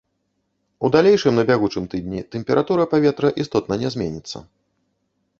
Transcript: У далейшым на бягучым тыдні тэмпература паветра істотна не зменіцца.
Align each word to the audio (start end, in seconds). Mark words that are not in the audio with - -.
У 0.87 0.89
далейшым 0.95 1.33
на 1.39 1.43
бягучым 1.49 1.85
тыдні 1.91 2.21
тэмпература 2.35 2.87
паветра 2.93 3.29
істотна 3.43 3.77
не 3.83 3.89
зменіцца. 3.97 4.37